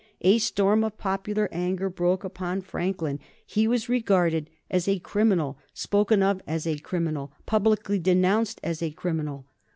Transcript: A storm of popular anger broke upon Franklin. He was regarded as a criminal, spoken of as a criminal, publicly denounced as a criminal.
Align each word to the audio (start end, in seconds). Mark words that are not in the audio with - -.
A 0.21 0.39
storm 0.39 0.83
of 0.83 0.97
popular 0.97 1.47
anger 1.51 1.87
broke 1.87 2.23
upon 2.23 2.61
Franklin. 2.61 3.19
He 3.45 3.67
was 3.67 3.87
regarded 3.87 4.49
as 4.67 4.87
a 4.87 4.97
criminal, 4.97 5.59
spoken 5.75 6.23
of 6.23 6.41
as 6.47 6.65
a 6.65 6.79
criminal, 6.79 7.31
publicly 7.45 7.99
denounced 7.99 8.59
as 8.63 8.81
a 8.81 8.89
criminal. 8.89 9.45